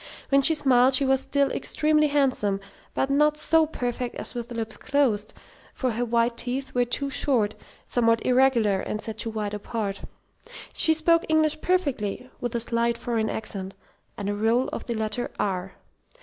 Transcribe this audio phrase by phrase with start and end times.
[0.29, 2.59] When she smiled she was still extremely handsome,
[2.95, 5.31] but not so perfect as with lips closed,
[5.75, 7.53] for her white teeth were too short,
[7.85, 10.01] somewhat irregular, and set too wide apart.
[10.73, 13.75] She spoke English perfectly, with a slight foreign accent
[14.17, 15.73] and a roll of the letter "r."